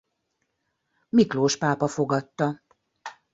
[1.15, 2.45] Miklós pápa fogadta.